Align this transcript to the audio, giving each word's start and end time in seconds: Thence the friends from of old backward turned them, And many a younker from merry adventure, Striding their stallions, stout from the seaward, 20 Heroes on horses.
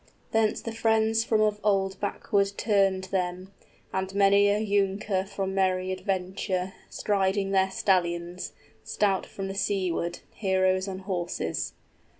Thence 0.31 0.61
the 0.61 0.71
friends 0.71 1.23
from 1.23 1.41
of 1.41 1.59
old 1.63 1.99
backward 1.99 2.53
turned 2.57 3.03
them, 3.11 3.53
And 3.93 4.15
many 4.15 4.47
a 4.49 4.57
younker 4.57 5.25
from 5.25 5.53
merry 5.53 5.91
adventure, 5.91 6.73
Striding 6.89 7.51
their 7.51 7.69
stallions, 7.69 8.51
stout 8.83 9.27
from 9.27 9.47
the 9.47 9.53
seaward, 9.53 10.21
20 10.31 10.37
Heroes 10.47 10.87
on 10.87 10.99
horses. 11.05 11.73